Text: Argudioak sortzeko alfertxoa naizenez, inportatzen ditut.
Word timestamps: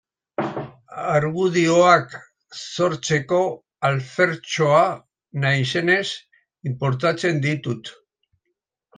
Argudioak 1.15 2.15
sortzeko 2.59 3.41
alfertxoa 3.89 4.79
naizenez, 5.43 6.01
inportatzen 6.71 7.43
ditut. 7.45 7.93